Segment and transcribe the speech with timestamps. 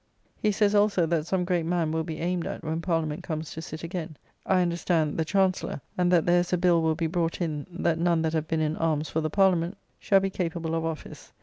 [0.41, 3.61] ]He says, also, that some great man will be aimed at when Parliament comes to
[3.61, 7.39] sit again; I understand, the Chancellor: and that there is a bill will be brought
[7.39, 10.83] in, that none that have been in arms for the Parliament shall be capable of
[10.85, 11.33] office.